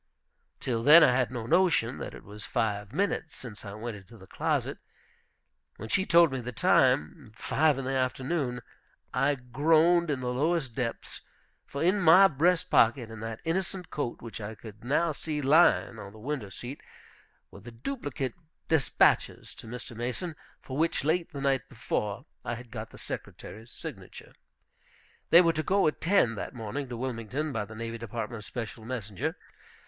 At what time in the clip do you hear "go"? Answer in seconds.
25.61-25.85